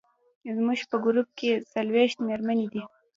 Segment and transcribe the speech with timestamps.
[0.55, 2.81] زموږ په ګروپ کې څلوېښت مېرمنې دي.